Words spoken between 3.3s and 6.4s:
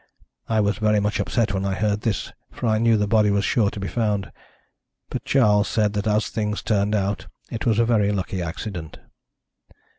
sure to be found. But Charles said that, as